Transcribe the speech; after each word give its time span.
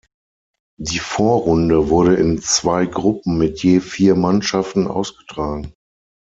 Die 0.79 0.97
Vorrunde 0.97 1.89
wurde 1.89 2.15
in 2.15 2.39
zwei 2.39 2.87
Gruppen 2.87 3.37
mit 3.37 3.61
je 3.61 3.79
vier 3.81 4.15
Mannschaften 4.15 4.87
ausgetragen. 4.87 5.73